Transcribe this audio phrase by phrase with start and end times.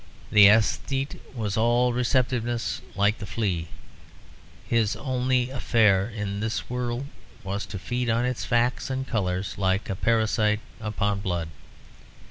[0.31, 3.67] The æsthete was all receptiveness, like the flea.
[4.67, 7.05] His only affair in this world
[7.43, 11.49] was to feed on its facts and colours, like a parasite upon blood.